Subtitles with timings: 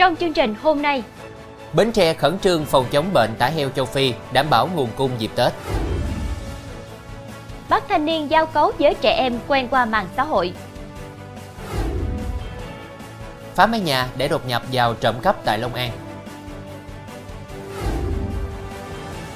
[0.00, 1.02] Trong chương trình hôm nay,
[1.72, 5.10] Bến Tre khẩn trương phòng chống bệnh tả heo châu Phi, đảm bảo nguồn cung
[5.18, 5.52] dịp Tết.
[7.68, 10.52] bắt thanh niên giao cấu với trẻ em quen qua mạng xã hội.
[13.54, 15.90] Phá mái nhà để đột nhập vào trộm cắp tại Long An.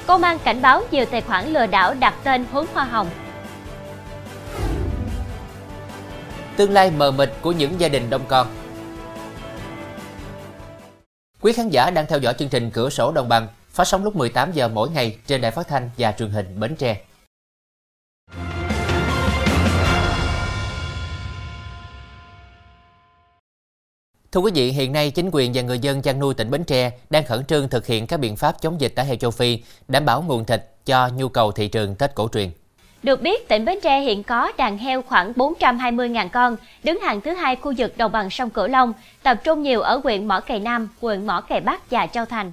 [0.07, 3.07] Công an cảnh báo nhiều tài khoản lừa đảo đặt tên hướng hoa hồng.
[6.57, 8.47] Tương lai mờ mịt của những gia đình đông con.
[11.45, 14.15] Quý khán giả đang theo dõi chương trình Cửa sổ Đồng bằng phát sóng lúc
[14.15, 17.01] 18 giờ mỗi ngày trên đài phát thanh và truyền hình Bến Tre.
[24.31, 26.91] Thưa quý vị, hiện nay chính quyền và người dân chăn nuôi tỉnh Bến Tre
[27.09, 30.05] đang khẩn trương thực hiện các biện pháp chống dịch tả heo châu Phi, đảm
[30.05, 32.51] bảo nguồn thịt cho nhu cầu thị trường Tết cổ truyền.
[33.05, 37.31] Được biết, tỉnh Bến Tre hiện có đàn heo khoảng 420.000 con, đứng hàng thứ
[37.33, 40.59] hai khu vực đồng bằng sông Cửu Long, tập trung nhiều ở huyện Mỏ Cày
[40.59, 42.51] Nam, huyện Mỏ Cày Bắc và Châu Thành.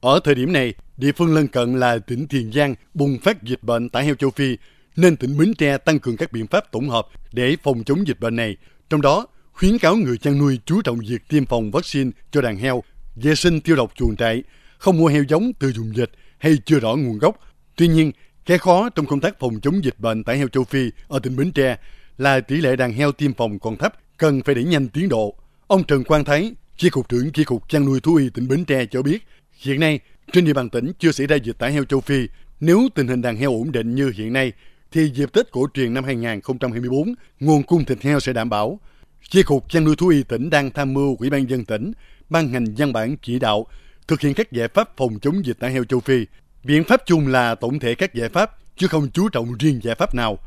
[0.00, 3.62] Ở thời điểm này, địa phương lân cận là tỉnh Tiền Giang bùng phát dịch
[3.62, 4.56] bệnh tả heo châu Phi,
[4.96, 8.20] nên tỉnh Bến Tre tăng cường các biện pháp tổng hợp để phòng chống dịch
[8.20, 8.56] bệnh này.
[8.90, 12.56] Trong đó, khuyến cáo người chăn nuôi chú trọng việc tiêm phòng vaccine cho đàn
[12.56, 12.82] heo,
[13.16, 14.42] vệ sinh tiêu độc chuồng trại,
[14.78, 17.36] không mua heo giống từ vùng dịch hay chưa rõ nguồn gốc.
[17.76, 18.12] Tuy nhiên,
[18.46, 21.36] cái khó trong công tác phòng chống dịch bệnh tả heo châu Phi ở tỉnh
[21.36, 21.76] Bến Tre
[22.18, 25.34] là tỷ lệ đàn heo tiêm phòng còn thấp, cần phải đẩy nhanh tiến độ.
[25.66, 28.64] Ông Trần Quang Thái, Chi cục trưởng Chi cục chăn nuôi thú y tỉnh Bến
[28.64, 29.18] Tre cho biết,
[29.58, 30.00] hiện nay
[30.32, 32.28] trên địa bàn tỉnh chưa xảy ra dịch tả heo châu Phi.
[32.60, 34.52] Nếu tình hình đàn heo ổn định như hiện nay,
[34.92, 38.80] thì dịp Tết cổ truyền năm 2024, nguồn cung thịt heo sẽ đảm bảo.
[39.28, 41.92] Chi cục chăn nuôi thú y tỉnh đang tham mưu Ủy ban dân tỉnh
[42.30, 43.66] ban hành văn bản chỉ đạo
[44.08, 46.26] thực hiện các giải pháp phòng chống dịch tả heo châu Phi.
[46.64, 49.94] Biện pháp chung là tổng thể các giải pháp, chứ không chú trọng riêng giải
[49.94, 50.38] pháp nào.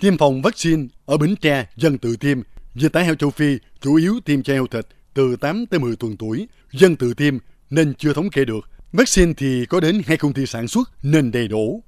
[0.00, 2.38] Tiêm phòng vaccine ở Bến Tre dân tự tiêm,
[2.74, 5.96] dịch tả heo châu Phi chủ yếu tiêm cho heo thịt từ 8 tới 10
[5.96, 7.38] tuần tuổi, dân tự tiêm
[7.70, 8.68] nên chưa thống kê được.
[8.92, 11.82] Vaccine thì có đến hai công ty sản xuất nên đầy đủ.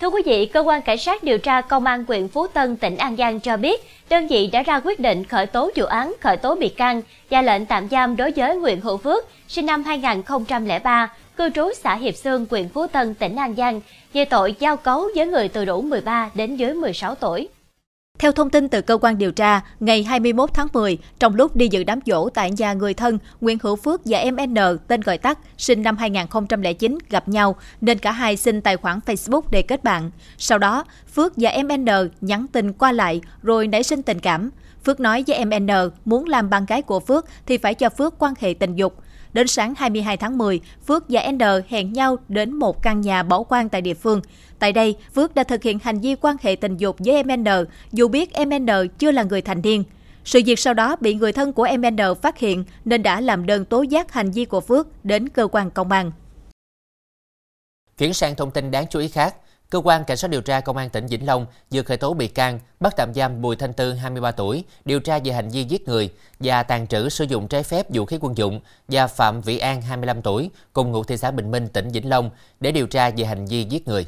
[0.00, 2.96] Thưa quý vị, cơ quan cảnh sát điều tra công an huyện Phú Tân, tỉnh
[2.96, 6.36] An Giang cho biết, đơn vị đã ra quyết định khởi tố vụ án, khởi
[6.36, 11.12] tố bị can và lệnh tạm giam đối với Nguyễn Hữu Phước, sinh năm 2003,
[11.38, 13.80] cư trú xã Hiệp Sơn, huyện Phú Tân, tỉnh An Giang,
[14.12, 17.48] về tội giao cấu với người từ đủ 13 đến dưới 16 tuổi.
[18.18, 21.68] Theo thông tin từ cơ quan điều tra, ngày 21 tháng 10, trong lúc đi
[21.68, 24.54] dự đám dỗ tại nhà người thân, Nguyễn Hữu Phước và em N,
[24.88, 29.42] tên gọi tắt, sinh năm 2009, gặp nhau, nên cả hai xin tài khoản Facebook
[29.50, 30.10] để kết bạn.
[30.38, 30.84] Sau đó,
[31.14, 31.86] Phước và em N
[32.20, 34.50] nhắn tin qua lại, rồi nảy sinh tình cảm.
[34.84, 35.70] Phước nói với em N
[36.04, 38.94] muốn làm bạn gái của Phước thì phải cho Phước quan hệ tình dục.
[39.38, 41.38] Đến sáng 22 tháng 10, Phước và N
[41.68, 44.20] hẹn nhau đến một căn nhà bảo quan tại địa phương.
[44.58, 47.44] Tại đây, Phước đã thực hiện hành vi quan hệ tình dục với em N,
[47.92, 48.66] dù biết em N
[48.98, 49.84] chưa là người thành niên.
[50.24, 53.46] Sự việc sau đó bị người thân của em N phát hiện nên đã làm
[53.46, 56.12] đơn tố giác hành vi của Phước đến cơ quan công an.
[57.98, 59.34] Chuyển sang thông tin đáng chú ý khác,
[59.70, 62.28] Cơ quan Cảnh sát điều tra Công an tỉnh Vĩnh Long vừa khởi tố bị
[62.28, 65.88] can, bắt tạm giam Bùi Thanh Tư 23 tuổi, điều tra về hành vi giết
[65.88, 69.58] người và tàn trữ sử dụng trái phép vũ khí quân dụng và Phạm Vĩ
[69.58, 72.30] An 25 tuổi, cùng ngụ thị xã Bình Minh, tỉnh Vĩnh Long
[72.60, 74.06] để điều tra về hành vi giết người.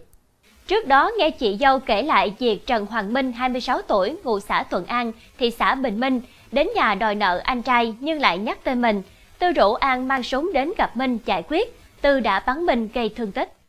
[0.66, 4.62] Trước đó, nghe chị dâu kể lại việc Trần Hoàng Minh, 26 tuổi, ngụ xã
[4.62, 6.20] Thuận An, thị xã Bình Minh,
[6.52, 9.02] đến nhà đòi nợ anh trai nhưng lại nhắc tên mình.
[9.38, 11.80] Tư rủ An mang súng đến gặp Minh giải quyết.
[12.00, 13.59] Tư đã bắn Minh gây thương tích.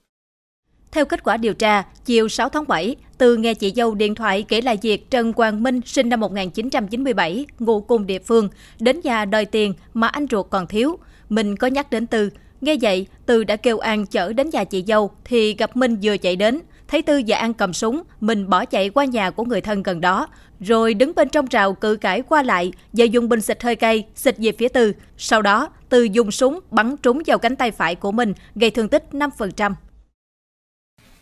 [0.91, 4.43] Theo kết quả điều tra, chiều 6 tháng 7, Từ nghe chị dâu điện thoại
[4.47, 9.25] kể lại việc Trần Quang Minh sinh năm 1997, ngụ cùng địa phương, đến nhà
[9.25, 10.97] đòi tiền mà anh ruột còn thiếu.
[11.29, 12.29] Mình có nhắc đến từ.
[12.61, 16.17] Nghe vậy, Từ đã kêu An chở đến nhà chị dâu thì gặp Minh vừa
[16.17, 16.59] chạy đến.
[16.87, 20.01] Thấy Tư và An cầm súng, mình bỏ chạy qua nhà của người thân gần
[20.01, 20.27] đó,
[20.59, 24.05] rồi đứng bên trong rào cự cãi qua lại và dùng bình xịt hơi cay
[24.15, 24.93] xịt về phía Tư.
[25.17, 28.89] Sau đó, Tư dùng súng bắn trúng vào cánh tay phải của mình, gây thương
[28.89, 29.73] tích 5%.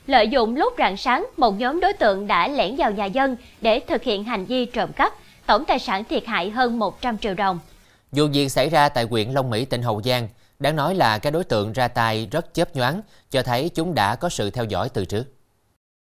[0.10, 3.80] Lợi dụng lúc rạng sáng, một nhóm đối tượng đã lẻn vào nhà dân để
[3.88, 5.14] thực hiện hành vi trộm cắp,
[5.46, 7.60] tổng tài sản thiệt hại hơn 100 triệu đồng.
[8.12, 10.28] Vụ việc xảy ra tại huyện Long Mỹ, tỉnh Hậu Giang.
[10.60, 13.02] Đáng nói là các đối tượng ra tay rất chớp nhoáng,
[13.32, 15.24] cho thấy chúng đã có sự theo dõi từ trước.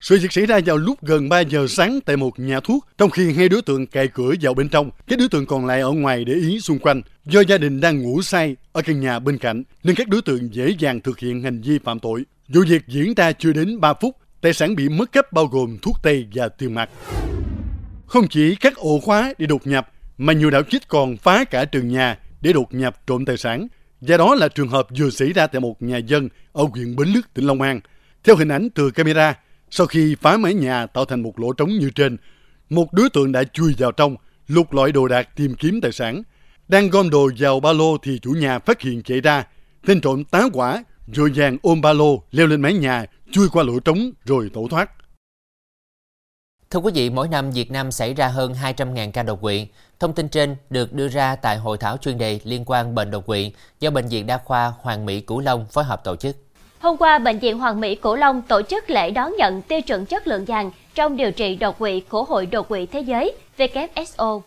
[0.00, 3.10] Sự việc xảy ra vào lúc gần 3 giờ sáng tại một nhà thuốc, trong
[3.10, 5.90] khi hai đối tượng cài cửa vào bên trong, các đối tượng còn lại ở
[5.90, 7.02] ngoài để ý xung quanh.
[7.24, 10.54] Do gia đình đang ngủ say ở căn nhà bên cạnh, nên các đối tượng
[10.54, 12.24] dễ dàng thực hiện hành vi phạm tội.
[12.48, 15.78] Vụ việc diễn ra chưa đến 3 phút, tài sản bị mất cắp bao gồm
[15.82, 16.90] thuốc tây và tiền mặt.
[18.06, 21.64] Không chỉ các ổ khóa để đột nhập, mà nhiều đạo chích còn phá cả
[21.64, 23.66] trường nhà để đột nhập trộm tài sản.
[24.00, 27.08] Và đó là trường hợp vừa xảy ra tại một nhà dân ở huyện Bến
[27.08, 27.80] Lức, tỉnh Long An.
[28.24, 29.34] Theo hình ảnh từ camera,
[29.70, 32.16] sau khi phá mái nhà tạo thành một lỗ trống như trên,
[32.70, 34.16] một đối tượng đã chui vào trong,
[34.48, 36.22] lục lọi đồ đạc tìm kiếm tài sản.
[36.68, 39.46] Đang gom đồ vào ba lô thì chủ nhà phát hiện chạy ra.
[39.86, 43.64] Tên trộm tá quả, rồi vàng ôm ba lô, leo lên mái nhà, chui qua
[43.64, 44.90] lỗ trống rồi tẩu thoát.
[46.70, 49.66] Thưa quý vị, mỗi năm Việt Nam xảy ra hơn 200.000 ca đột quỵ.
[50.00, 53.26] Thông tin trên được đưa ra tại hội thảo chuyên đề liên quan bệnh đột
[53.26, 56.36] quỵ do Bệnh viện Đa khoa Hoàng Mỹ Cửu Long phối hợp tổ chức.
[56.80, 60.06] Hôm qua, Bệnh viện Hoàng Mỹ Cửu Long tổ chức lễ đón nhận tiêu chuẩn
[60.06, 64.40] chất lượng vàng trong điều trị đột quỵ của Hội đột quỵ Thế giới WSO.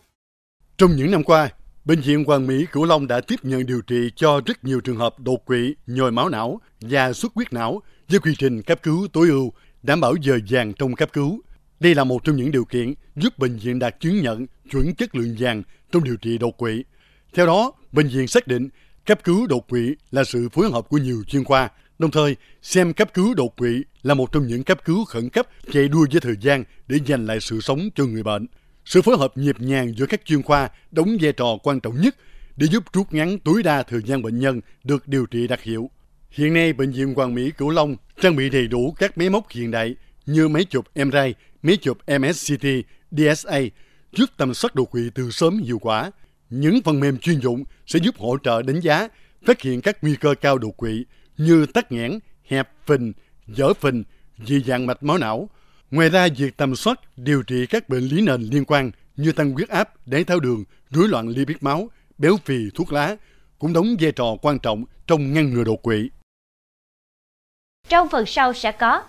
[0.77, 1.49] Trong những năm qua,
[1.85, 4.97] Bệnh viện Hoàng Mỹ Cửu Long đã tiếp nhận điều trị cho rất nhiều trường
[4.97, 9.07] hợp đột quỵ, nhồi máu não và xuất huyết não với quy trình cấp cứu
[9.13, 9.53] tối ưu,
[9.83, 11.41] đảm bảo giờ vàng trong cấp cứu.
[11.79, 15.15] Đây là một trong những điều kiện giúp bệnh viện đạt chứng nhận chuẩn chất
[15.15, 16.83] lượng vàng trong điều trị đột quỵ.
[17.33, 18.69] Theo đó, bệnh viện xác định
[19.05, 22.93] cấp cứu đột quỵ là sự phối hợp của nhiều chuyên khoa, đồng thời xem
[22.93, 26.21] cấp cứu đột quỵ là một trong những cấp cứu khẩn cấp chạy đua với
[26.21, 28.47] thời gian để giành lại sự sống cho người bệnh.
[28.85, 32.15] Sự phối hợp nhịp nhàng giữa các chuyên khoa đóng vai trò quan trọng nhất
[32.57, 35.89] để giúp rút ngắn tối đa thời gian bệnh nhân được điều trị đặc hiệu.
[36.29, 39.49] Hiện nay, Bệnh viện Hoàng Mỹ Cửu Long trang bị đầy đủ các máy móc
[39.49, 39.95] hiện đại
[40.25, 42.65] như máy chụp MRI, máy chụp MSCT,
[43.11, 43.59] DSA,
[44.11, 46.11] giúp tầm soát đột quỵ từ sớm hiệu quả.
[46.49, 49.07] Những phần mềm chuyên dụng sẽ giúp hỗ trợ đánh giá,
[49.45, 51.05] phát hiện các nguy cơ cao đột quỵ
[51.37, 53.13] như tắc nghẽn, hẹp phình,
[53.47, 54.03] dở phình,
[54.45, 55.49] dị dạng mạch máu não.
[55.95, 59.51] Ngoài ra, việc tầm soát điều trị các bệnh lý nền liên quan như tăng
[59.51, 63.15] huyết áp, đái tháo đường, rối loạn lipid máu, béo phì, thuốc lá
[63.59, 66.09] cũng đóng vai trò quan trọng trong ngăn ngừa đột quỵ.
[67.89, 69.03] Trong phần sau sẽ có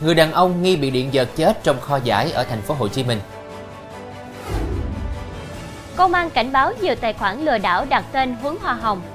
[0.00, 2.88] Người đàn ông nghi bị điện giật chết trong kho giải ở thành phố Hồ
[2.88, 3.18] Chí Minh.
[5.96, 9.11] Công an cảnh báo nhiều tài khoản lừa đảo đặt tên Huấn Hoa Hồng.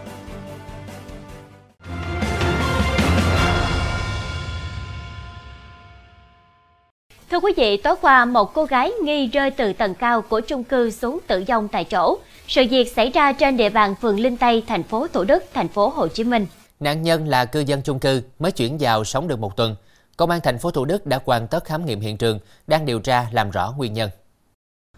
[7.32, 10.64] Thưa quý vị, tối qua một cô gái nghi rơi từ tầng cao của chung
[10.64, 12.18] cư xuống tử vong tại chỗ.
[12.48, 15.68] Sự việc xảy ra trên địa bàn phường Linh Tây, thành phố Thủ Đức, thành
[15.68, 16.46] phố Hồ Chí Minh.
[16.80, 19.76] Nạn nhân là cư dân chung cư mới chuyển vào sống được một tuần.
[20.18, 23.00] Công an thành phố Thủ Đức đã hoàn tất khám nghiệm hiện trường, đang điều
[23.00, 24.10] tra làm rõ nguyên nhân.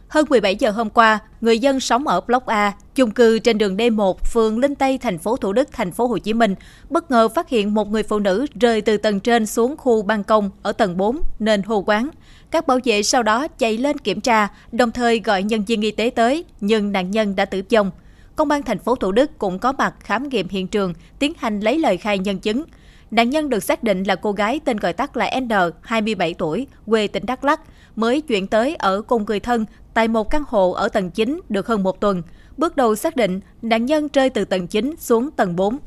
[0.09, 3.77] Hơn 17 giờ hôm qua, người dân sống ở Block A, chung cư trên đường
[3.77, 6.55] D1, phường Linh Tây, thành phố Thủ Đức, thành phố Hồ Chí Minh,
[6.89, 10.23] bất ngờ phát hiện một người phụ nữ rơi từ tầng trên xuống khu ban
[10.23, 12.09] công ở tầng 4 nên hô quán.
[12.51, 15.91] Các bảo vệ sau đó chạy lên kiểm tra, đồng thời gọi nhân viên y
[15.91, 17.91] tế tới, nhưng nạn nhân đã tử vong.
[18.35, 21.59] Công an thành phố Thủ Đức cũng có mặt khám nghiệm hiện trường, tiến hành
[21.59, 22.63] lấy lời khai nhân chứng.
[23.11, 25.49] Nạn nhân được xác định là cô gái tên gọi tắt là N,
[25.81, 27.61] 27 tuổi, quê tỉnh Đắk Lắk,
[27.95, 31.67] mới chuyển tới ở cùng người thân tại một căn hộ ở tầng 9 được
[31.67, 32.21] hơn một tuần.
[32.57, 35.77] Bước đầu xác định nạn nhân rơi từ tầng 9 xuống tầng 4.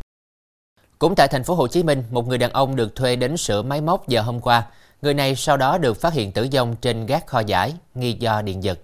[0.98, 3.62] Cũng tại thành phố Hồ Chí Minh, một người đàn ông được thuê đến sửa
[3.62, 4.66] máy móc giờ hôm qua.
[5.02, 8.42] Người này sau đó được phát hiện tử vong trên gác kho giải, nghi do
[8.42, 8.78] điện giật.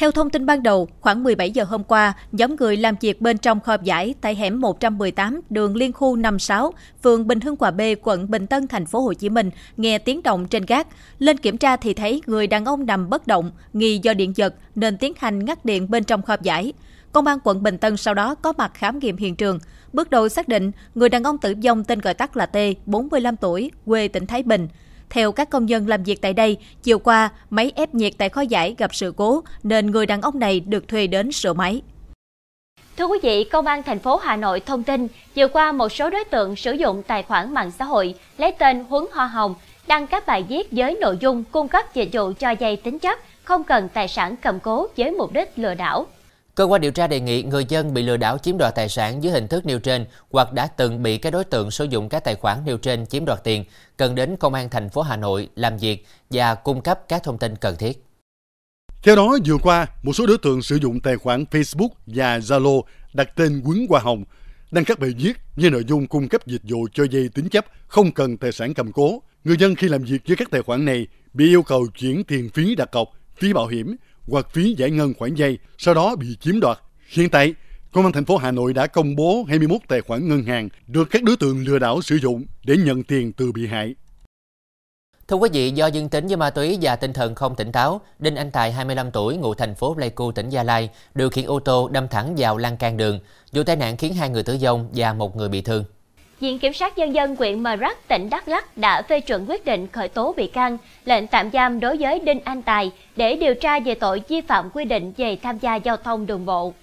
[0.00, 3.38] Theo thông tin ban đầu, khoảng 17 giờ hôm qua, nhóm người làm việc bên
[3.38, 7.80] trong kho giải tại hẻm 118 đường Liên khu 56, phường Bình Hưng Hòa B,
[8.02, 10.86] quận Bình Tân, thành phố Hồ Chí Minh nghe tiếng động trên gác.
[11.18, 14.54] Lên kiểm tra thì thấy người đàn ông nằm bất động, nghi do điện giật
[14.74, 16.72] nên tiến hành ngắt điện bên trong kho giải.
[17.12, 19.58] Công an quận Bình Tân sau đó có mặt khám nghiệm hiện trường.
[19.92, 23.36] Bước đầu xác định, người đàn ông tử vong tên gọi tắt là T, 45
[23.36, 24.68] tuổi, quê tỉnh Thái Bình.
[25.10, 28.40] Theo các công nhân làm việc tại đây, chiều qua, máy ép nhiệt tại kho
[28.40, 31.82] giải gặp sự cố nên người đàn ông này được thuê đến sửa máy.
[32.96, 36.10] Thưa quý vị, Công an thành phố Hà Nội thông tin, chiều qua một số
[36.10, 39.54] đối tượng sử dụng tài khoản mạng xã hội lấy tên Huấn Hoa Hồng
[39.86, 43.18] đăng các bài viết với nội dung cung cấp dịch vụ cho dây tính chấp,
[43.44, 46.06] không cần tài sản cầm cố với mục đích lừa đảo.
[46.54, 49.22] Cơ quan điều tra đề nghị người dân bị lừa đảo chiếm đoạt tài sản
[49.22, 52.24] dưới hình thức nêu trên hoặc đã từng bị các đối tượng sử dụng các
[52.24, 53.64] tài khoản nêu trên chiếm đoạt tiền,
[53.96, 57.38] cần đến công an thành phố Hà Nội làm việc và cung cấp các thông
[57.38, 58.04] tin cần thiết.
[59.02, 62.82] Theo đó, vừa qua, một số đối tượng sử dụng tài khoản Facebook và Zalo
[63.12, 64.24] đặt tên Quấn Hoa Hồng,
[64.70, 67.64] đăng các bài viết như nội dung cung cấp dịch vụ cho dây tính chấp
[67.86, 69.22] không cần tài sản cầm cố.
[69.44, 72.48] Người dân khi làm việc với các tài khoản này bị yêu cầu chuyển tiền
[72.54, 73.96] phí đặt cọc, phí bảo hiểm,
[74.30, 76.78] hoặc phí giải ngân khoản vay, sau đó bị chiếm đoạt.
[77.08, 77.54] Hiện tại,
[77.92, 81.08] Công an thành phố Hà Nội đã công bố 21 tài khoản ngân hàng được
[81.10, 83.94] các đối tượng lừa đảo sử dụng để nhận tiền từ bị hại.
[85.28, 88.00] Thưa quý vị, do dương tính với ma túy và tinh thần không tỉnh táo,
[88.18, 91.60] Đinh Anh Tài 25 tuổi, ngụ thành phố Pleiku, tỉnh Gia Lai, điều khiển ô
[91.60, 93.20] tô đâm thẳng vào lan can đường.
[93.52, 95.84] Vụ tai nạn khiến hai người tử vong và một người bị thương.
[96.40, 99.64] Viện Kiểm sát Nhân dân huyện Mờ Rắc, tỉnh Đắk Lắk đã phê chuẩn quyết
[99.64, 103.54] định khởi tố bị can, lệnh tạm giam đối với Đinh Anh Tài để điều
[103.54, 106.74] tra về tội vi phạm quy định về tham gia giao thông đường bộ.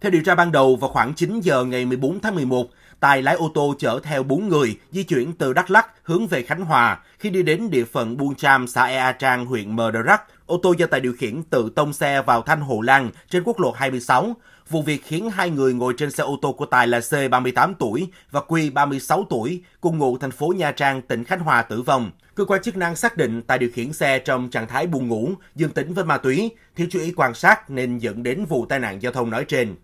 [0.00, 2.66] Theo điều tra ban đầu, vào khoảng 9 giờ ngày 14 tháng 11,
[3.00, 6.42] Tài lái ô tô chở theo 4 người di chuyển từ Đắk Lắk hướng về
[6.42, 6.98] Khánh Hòa.
[7.18, 10.60] Khi đi đến địa phận Buôn Tram, xã Ea Trang, huyện Mờ Đờ Rắc, ô
[10.62, 13.72] tô do tài điều khiển tự tông xe vào thanh Hồ Lan trên quốc lộ
[13.72, 14.36] 26.
[14.70, 17.74] Vụ việc khiến hai người ngồi trên xe ô tô của Tài là C 38
[17.74, 21.82] tuổi và Quy 36 tuổi, cùng ngụ thành phố Nha Trang, tỉnh Khánh Hòa tử
[21.82, 22.10] vong.
[22.34, 25.30] Cơ quan chức năng xác định Tài điều khiển xe trong trạng thái buồn ngủ,
[25.54, 28.78] dương tính với ma túy, thiếu chú ý quan sát nên dẫn đến vụ tai
[28.78, 29.74] nạn giao thông nói trên.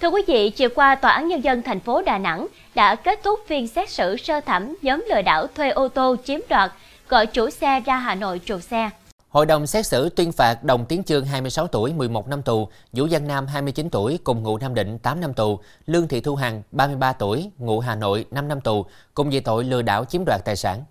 [0.00, 3.20] Thưa quý vị, chiều qua Tòa án Nhân dân thành phố Đà Nẵng đã kết
[3.24, 6.72] thúc phiên xét xử sơ thẩm nhóm lừa đảo thuê ô tô chiếm đoạt,
[7.08, 8.90] gọi chủ xe ra Hà Nội trụ xe.
[9.30, 13.06] Hội đồng xét xử tuyên phạt Đồng Tiến Trương 26 tuổi 11 năm tù, Vũ
[13.10, 16.62] Văn Nam 29 tuổi cùng ngụ Nam Định 8 năm tù, Lương Thị Thu Hằng
[16.72, 20.44] 33 tuổi ngụ Hà Nội 5 năm tù cùng về tội lừa đảo chiếm đoạt
[20.44, 20.84] tài sản.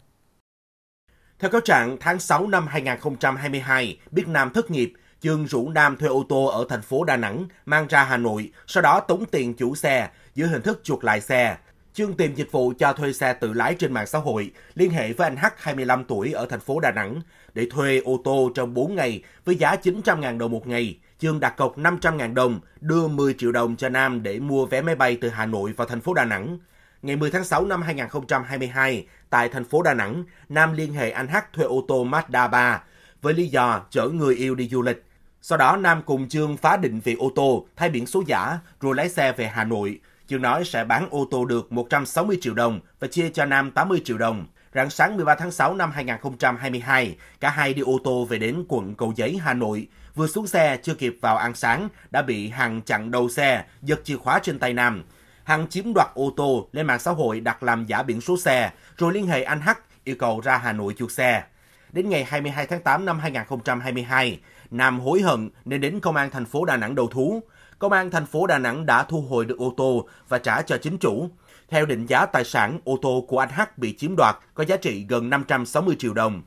[1.40, 6.10] Theo cáo trạng, tháng 6 năm 2022, biết Nam thất nghiệp, Chương rủ Nam thuê
[6.10, 9.54] ô tô ở thành phố Đà Nẵng mang ra Hà Nội, sau đó tống tiền
[9.54, 11.58] chủ xe dưới hình thức chuộc lại xe.
[12.00, 15.14] Chương tìm dịch vụ cho thuê xe tự lái trên mạng xã hội, liên hệ
[15.14, 17.22] với anh H 25 tuổi ở thành phố Đà Nẵng
[17.54, 20.98] để thuê ô tô trong 4 ngày với giá 900.000 đồng một ngày.
[21.20, 24.96] Chương đặt cọc 500.000 đồng, đưa 10 triệu đồng cho Nam để mua vé máy
[24.96, 26.60] bay từ Hà Nội vào thành phố Đà Nẵng.
[27.02, 31.28] Ngày 10 tháng 6 năm 2022, tại thành phố Đà Nẵng, Nam liên hệ anh
[31.28, 32.84] H thuê ô tô Mazda 3
[33.22, 35.04] với lý do chở người yêu đi du lịch.
[35.42, 38.96] Sau đó Nam cùng Chương phá định vị ô tô, thay biển số giả, rồi
[38.96, 40.00] lái xe về Hà Nội.
[40.30, 44.02] Chương nói sẽ bán ô tô được 160 triệu đồng và chia cho Nam 80
[44.06, 44.46] triệu đồng.
[44.74, 48.96] Rạng sáng 13 tháng 6 năm 2022, cả hai đi ô tô về đến quận
[48.96, 49.88] Cầu Giấy, Hà Nội.
[50.16, 54.02] Vừa xuống xe, chưa kịp vào ăn sáng, đã bị Hằng chặn đầu xe, giật
[54.04, 55.04] chìa khóa trên tay Nam.
[55.44, 58.72] Hằng chiếm đoạt ô tô lên mạng xã hội đặt làm giả biển số xe,
[58.98, 59.70] rồi liên hệ anh H
[60.04, 61.44] yêu cầu ra Hà Nội chuộc xe.
[61.92, 64.40] Đến ngày 22 tháng 8 năm 2022,
[64.72, 67.44] Nam hối hận nên đến công an thành phố Đà Nẵng đầu thú.
[67.80, 70.78] Công an thành phố Đà Nẵng đã thu hồi được ô tô và trả cho
[70.78, 71.30] chính chủ.
[71.70, 74.78] Theo định giá tài sản, ô tô của anh H bị chiếm đoạt có giá
[74.78, 76.42] trị gần 560 triệu đồng.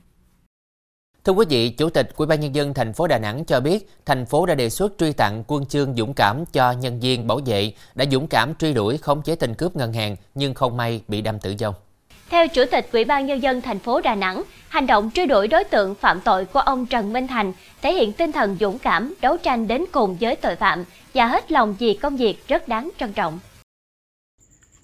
[1.23, 3.89] Thưa quý vị, Chủ tịch Ủy ban nhân dân thành phố Đà Nẵng cho biết,
[4.05, 7.39] thành phố đã đề xuất truy tặng quân chương dũng cảm cho nhân viên bảo
[7.45, 11.03] vệ đã dũng cảm truy đuổi khống chế tên cướp ngân hàng nhưng không may
[11.07, 11.75] bị đâm tử vong.
[12.29, 15.47] Theo Chủ tịch Ủy ban nhân dân thành phố Đà Nẵng, hành động truy đuổi
[15.47, 19.13] đối tượng phạm tội của ông Trần Minh Thành thể hiện tinh thần dũng cảm,
[19.21, 22.89] đấu tranh đến cùng với tội phạm và hết lòng vì công việc rất đáng
[22.99, 23.39] trân trọng.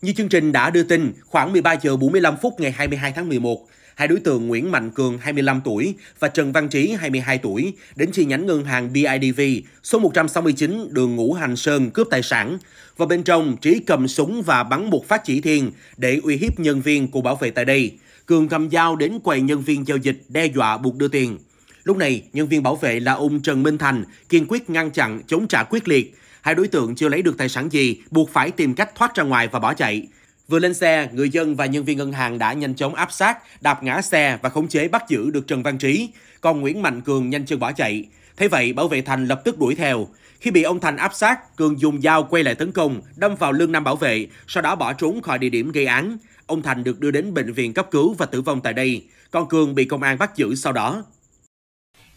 [0.01, 3.58] Như chương trình đã đưa tin, khoảng 13 giờ 45 phút ngày 22 tháng 11,
[3.99, 8.11] hai đối tượng Nguyễn Mạnh Cường 25 tuổi và Trần Văn Trí 22 tuổi đến
[8.11, 9.41] chi nhánh ngân hàng BIDV
[9.83, 12.57] số 169 đường Ngũ Hành Sơn cướp tài sản.
[12.97, 16.59] Và bên trong, Trí cầm súng và bắn một phát chỉ thiên để uy hiếp
[16.59, 17.91] nhân viên của bảo vệ tại đây.
[18.25, 21.37] Cường cầm dao đến quầy nhân viên giao dịch đe dọa buộc đưa tiền.
[21.83, 25.21] Lúc này, nhân viên bảo vệ là ông Trần Minh Thành kiên quyết ngăn chặn,
[25.27, 26.15] chống trả quyết liệt.
[26.41, 29.23] Hai đối tượng chưa lấy được tài sản gì, buộc phải tìm cách thoát ra
[29.23, 30.07] ngoài và bỏ chạy.
[30.49, 33.61] Vừa lên xe, người dân và nhân viên ngân hàng đã nhanh chóng áp sát,
[33.61, 36.09] đạp ngã xe và khống chế bắt giữ được Trần Văn Trí.
[36.41, 38.05] Còn Nguyễn Mạnh Cường nhanh chân bỏ chạy.
[38.37, 40.07] Thế vậy, bảo vệ Thành lập tức đuổi theo.
[40.39, 43.51] Khi bị ông Thành áp sát, Cường dùng dao quay lại tấn công, đâm vào
[43.51, 46.17] lưng nam bảo vệ, sau đó bỏ trốn khỏi địa điểm gây án.
[46.45, 49.03] Ông Thành được đưa đến bệnh viện cấp cứu và tử vong tại đây.
[49.31, 51.03] Còn Cường bị công an bắt giữ sau đó.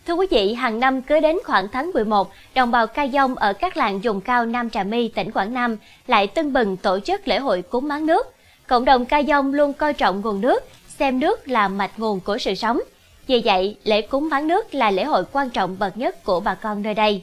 [0.07, 3.53] Thưa quý vị, hàng năm cứ đến khoảng tháng 11, đồng bào ca dông ở
[3.53, 7.29] các làng vùng cao Nam Trà My, tỉnh Quảng Nam lại tưng bừng tổ chức
[7.29, 8.27] lễ hội cúng máng nước.
[8.67, 12.39] Cộng đồng ca dông luôn coi trọng nguồn nước, xem nước là mạch nguồn của
[12.39, 12.81] sự sống.
[13.27, 16.55] Vì vậy, lễ cúng máng nước là lễ hội quan trọng bậc nhất của bà
[16.55, 17.23] con nơi đây.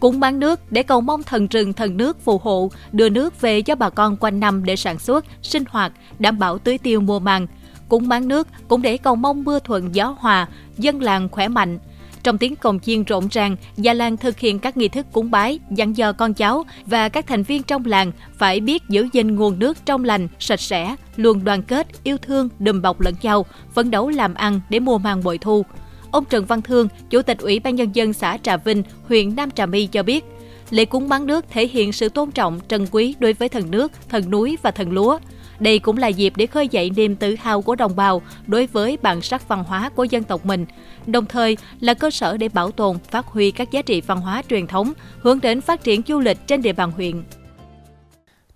[0.00, 3.62] Cúng bán nước để cầu mong thần rừng thần nước phù hộ, đưa nước về
[3.62, 7.18] cho bà con quanh năm để sản xuất, sinh hoạt, đảm bảo tưới tiêu mùa
[7.18, 7.46] màng.
[7.88, 10.46] Cúng máng nước cũng để cầu mong mưa thuận gió hòa,
[10.78, 11.78] dân làng khỏe mạnh.
[12.22, 15.58] Trong tiếng cồng chiên rộn ràng, gia làng thực hiện các nghi thức cúng bái,
[15.70, 19.58] dặn dò con cháu và các thành viên trong làng phải biết giữ gìn nguồn
[19.58, 23.90] nước trong lành, sạch sẽ, luôn đoàn kết, yêu thương, đùm bọc lẫn nhau, phấn
[23.90, 25.64] đấu làm ăn để mùa màng bội thu.
[26.10, 29.50] Ông Trần Văn Thương, Chủ tịch Ủy ban Nhân dân xã Trà Vinh, huyện Nam
[29.50, 30.24] Trà My cho biết,
[30.70, 33.92] lễ cúng bán nước thể hiện sự tôn trọng, trân quý đối với thần nước,
[34.08, 35.18] thần núi và thần lúa.
[35.60, 38.98] Đây cũng là dịp để khơi dậy niềm tự hào của đồng bào đối với
[39.02, 40.66] bản sắc văn hóa của dân tộc mình,
[41.06, 44.42] đồng thời là cơ sở để bảo tồn, phát huy các giá trị văn hóa
[44.48, 47.22] truyền thống, hướng đến phát triển du lịch trên địa bàn huyện.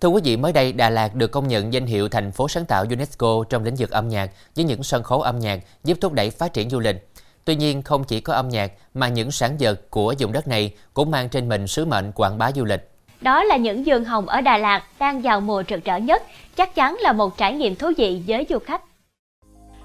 [0.01, 2.65] Thưa quý vị, mới đây Đà Lạt được công nhận danh hiệu thành phố sáng
[2.65, 6.13] tạo UNESCO trong lĩnh vực âm nhạc với những sân khấu âm nhạc giúp thúc
[6.13, 7.07] đẩy phát triển du lịch.
[7.45, 10.73] Tuy nhiên, không chỉ có âm nhạc mà những sản vật của vùng đất này
[10.93, 12.92] cũng mang trên mình sứ mệnh quảng bá du lịch.
[13.23, 16.23] Đó là những vườn hồng ở Đà Lạt đang vào mùa rực rỡ nhất,
[16.55, 18.81] chắc chắn là một trải nghiệm thú vị với du khách.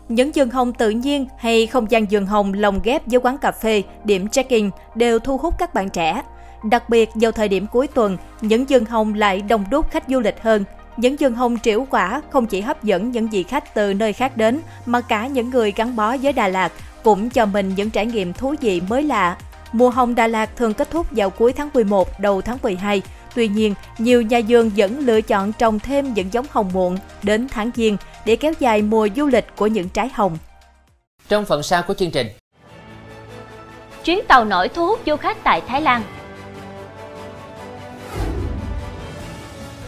[0.09, 3.53] Những vườn hồng tự nhiên hay không gian vườn hồng lồng ghép với quán cà
[3.53, 6.23] phê, điểm check-in đều thu hút các bạn trẻ.
[6.65, 10.21] Đặc biệt vào thời điểm cuối tuần, những vườn hồng lại đông đúc khách du
[10.21, 10.65] lịch hơn.
[10.97, 14.37] Những vườn hồng triểu quả không chỉ hấp dẫn những vị khách từ nơi khác
[14.37, 16.73] đến, mà cả những người gắn bó với Đà Lạt
[17.05, 19.37] cũng cho mình những trải nghiệm thú vị mới lạ.
[19.73, 23.03] Mùa hồng Đà Lạt thường kết thúc vào cuối tháng 11, đầu tháng 12.
[23.35, 27.49] Tuy nhiên, nhiều nhà vườn vẫn lựa chọn trồng thêm những giống hồng muộn đến
[27.49, 30.39] tháng Giêng để kéo dài mùa du lịch của những trái hồng.
[31.29, 32.27] Trong phần sau của chương trình,
[34.05, 36.03] chuyến tàu nổi thu hút du khách tại Thái Lan.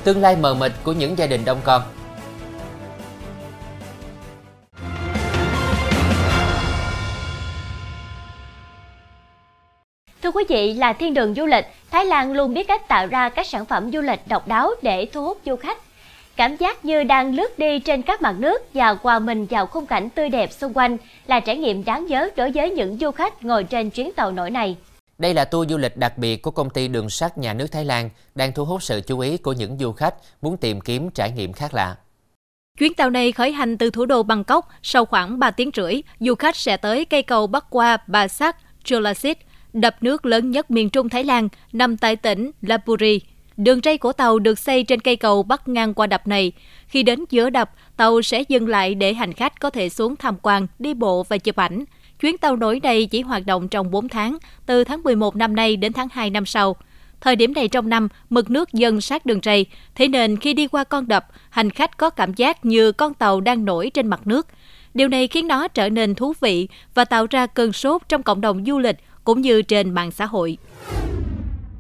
[0.05, 1.83] Tương lai mờ mịt của những gia đình đông con.
[10.23, 13.29] Thưa quý vị, là thiên đường du lịch, Thái Lan luôn biết cách tạo ra
[13.29, 15.79] các sản phẩm du lịch độc đáo để thu hút du khách.
[16.37, 19.87] Cảm giác như đang lướt đi trên các mặt nước và hòa mình vào khung
[19.87, 20.97] cảnh tươi đẹp xung quanh
[21.27, 24.51] là trải nghiệm đáng nhớ đối với những du khách ngồi trên chuyến tàu nổi
[24.51, 24.77] này.
[25.19, 27.85] Đây là tour du lịch đặc biệt của công ty đường sắt nhà nước Thái
[27.85, 31.31] Lan đang thu hút sự chú ý của những du khách muốn tìm kiếm trải
[31.31, 31.97] nghiệm khác lạ.
[32.79, 36.35] Chuyến tàu này khởi hành từ thủ đô Bangkok sau khoảng 3 tiếng rưỡi, du
[36.35, 39.39] khách sẽ tới cây cầu bắc qua Basak, Cholasit,
[39.73, 43.21] đập nước lớn nhất miền Trung Thái Lan, nằm tại tỉnh Lapuri.
[43.57, 46.53] Đường ray của tàu được xây trên cây cầu bắc ngang qua đập này.
[46.89, 50.37] Khi đến giữa đập, tàu sẽ dừng lại để hành khách có thể xuống tham
[50.43, 51.85] quan, đi bộ và chụp ảnh.
[52.21, 55.77] Chuyến tàu nổi này chỉ hoạt động trong 4 tháng, từ tháng 11 năm nay
[55.77, 56.77] đến tháng 2 năm sau.
[57.21, 60.67] Thời điểm này trong năm, mực nước dâng sát đường ray, thế nên khi đi
[60.67, 64.27] qua con đập, hành khách có cảm giác như con tàu đang nổi trên mặt
[64.27, 64.47] nước.
[64.95, 68.41] Điều này khiến nó trở nên thú vị và tạo ra cơn sốt trong cộng
[68.41, 70.59] đồng du lịch cũng như trên mạng xã hội.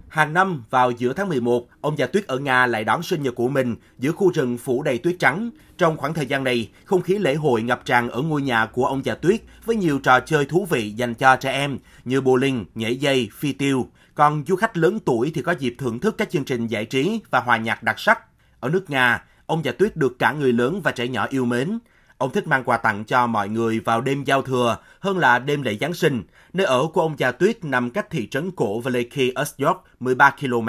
[0.09, 3.35] Hàng năm vào giữa tháng 11, ông già tuyết ở Nga lại đón sinh nhật
[3.35, 5.51] của mình giữa khu rừng phủ đầy tuyết trắng.
[5.79, 8.87] Trong khoảng thời gian này, không khí lễ hội ngập tràn ở ngôi nhà của
[8.87, 12.65] ông già tuyết với nhiều trò chơi thú vị dành cho trẻ em như bowling,
[12.75, 13.87] nhảy dây, phi tiêu.
[14.15, 17.21] Còn du khách lớn tuổi thì có dịp thưởng thức các chương trình giải trí
[17.31, 18.21] và hòa nhạc đặc sắc.
[18.61, 21.79] Ở nước Nga, ông già tuyết được cả người lớn và trẻ nhỏ yêu mến.
[22.21, 25.63] Ông thích mang quà tặng cho mọi người vào đêm giao thừa hơn là đêm
[25.63, 26.23] lễ Giáng sinh.
[26.53, 30.69] Nơi ở của ông già tuyết nằm cách thị trấn cổ Veliki Ostyok 13 km.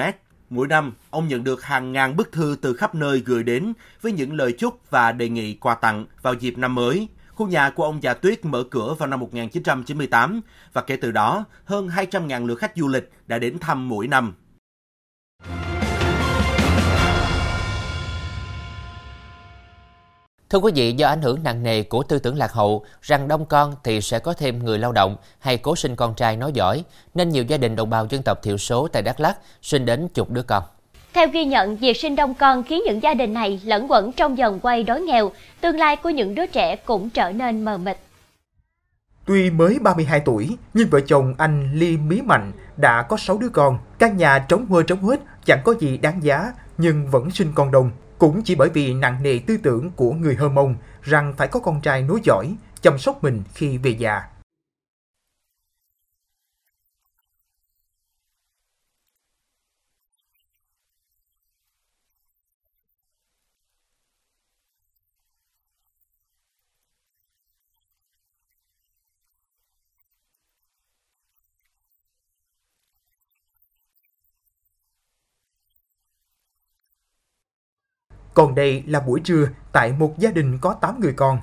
[0.50, 4.12] Mỗi năm, ông nhận được hàng ngàn bức thư từ khắp nơi gửi đến với
[4.12, 7.08] những lời chúc và đề nghị quà tặng vào dịp năm mới.
[7.36, 10.42] Khu nhà của ông già Tuyết mở cửa vào năm 1998
[10.74, 14.34] và kể từ đó, hơn 200.000 lượt khách du lịch đã đến thăm mỗi năm.
[20.52, 23.46] Thưa quý vị, do ảnh hưởng nặng nề của tư tưởng lạc hậu rằng đông
[23.46, 26.84] con thì sẽ có thêm người lao động hay cố sinh con trai nói giỏi,
[27.14, 30.08] nên nhiều gia đình đồng bào dân tộc thiểu số tại Đắk Lắk sinh đến
[30.08, 30.64] chục đứa con.
[31.14, 34.38] Theo ghi nhận, việc sinh đông con khiến những gia đình này lẫn quẩn trong
[34.38, 37.98] dòng quay đói nghèo, tương lai của những đứa trẻ cũng trở nên mờ mịt.
[39.26, 43.50] Tuy mới 32 tuổi, nhưng vợ chồng anh Ly Mí Mạnh đã có 6 đứa
[43.50, 43.78] con.
[44.00, 47.72] Căn nhà trống huơ trống hết, chẳng có gì đáng giá, nhưng vẫn sinh con
[47.72, 47.92] đông.
[48.22, 51.60] Cũng chỉ bởi vì nặng nề tư tưởng của người Hơ Mông rằng phải có
[51.60, 54.22] con trai nối dõi, chăm sóc mình khi về già.
[78.34, 81.40] Còn đây là buổi trưa tại một gia đình có 8 người con.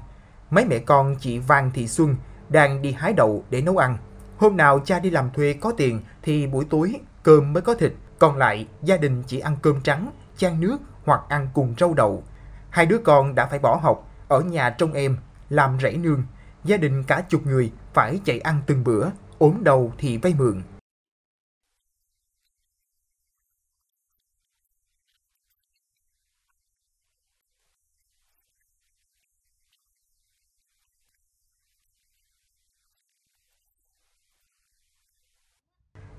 [0.50, 2.16] Mấy mẹ con chị Vàng Thị Xuân
[2.48, 3.98] đang đi hái đậu để nấu ăn.
[4.36, 7.92] Hôm nào cha đi làm thuê có tiền thì buổi tối cơm mới có thịt,
[8.18, 12.22] còn lại gia đình chỉ ăn cơm trắng, chan nước hoặc ăn cùng rau đậu.
[12.70, 15.16] Hai đứa con đã phải bỏ học, ở nhà trông em,
[15.50, 16.22] làm rẫy nương.
[16.64, 19.06] Gia đình cả chục người phải chạy ăn từng bữa,
[19.38, 20.62] ốm đầu thì vay mượn.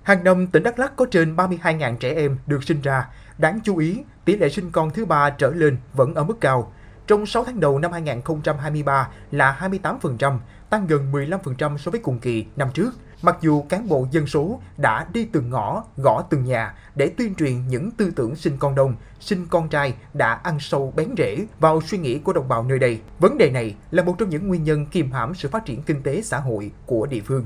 [0.09, 3.07] Hàng năm, tỉnh Đắk Lắk có trên 32.000 trẻ em được sinh ra.
[3.37, 6.73] Đáng chú ý, tỷ lệ sinh con thứ ba trở lên vẫn ở mức cao.
[7.07, 10.37] Trong 6 tháng đầu năm 2023 là 28%,
[10.69, 12.91] tăng gần 15% so với cùng kỳ năm trước.
[13.21, 17.35] Mặc dù cán bộ dân số đã đi từng ngõ, gõ từng nhà để tuyên
[17.35, 21.45] truyền những tư tưởng sinh con đông, sinh con trai đã ăn sâu bén rễ
[21.59, 23.01] vào suy nghĩ của đồng bào nơi đây.
[23.19, 26.03] Vấn đề này là một trong những nguyên nhân kiềm hãm sự phát triển kinh
[26.03, 27.45] tế xã hội của địa phương.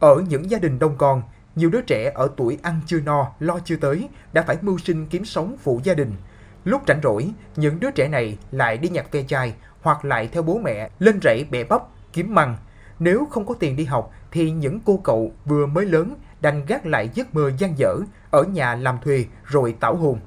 [0.00, 1.22] Ở những gia đình đông con,
[1.56, 5.06] nhiều đứa trẻ ở tuổi ăn chưa no, lo chưa tới đã phải mưu sinh
[5.06, 6.12] kiếm sống phụ gia đình.
[6.64, 10.42] Lúc rảnh rỗi, những đứa trẻ này lại đi nhặt ve chai hoặc lại theo
[10.42, 11.82] bố mẹ lên rẫy bẻ bắp,
[12.12, 12.56] kiếm măng.
[12.98, 16.86] Nếu không có tiền đi học thì những cô cậu vừa mới lớn đành gác
[16.86, 17.96] lại giấc mơ gian dở
[18.30, 20.18] ở nhà làm thuê rồi tảo hồn,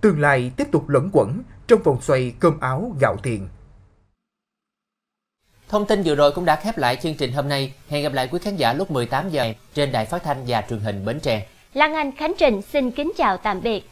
[0.00, 3.48] Tương lai tiếp tục lẫn quẩn trong vòng xoay cơm áo gạo tiền.
[5.68, 7.72] Thông tin vừa rồi cũng đã khép lại chương trình hôm nay.
[7.88, 10.80] Hẹn gặp lại quý khán giả lúc 18 giờ trên đài phát thanh và truyền
[10.80, 11.46] hình Bến Tre.
[11.74, 13.90] Lan Anh Khánh Trình xin kính chào tạm biệt.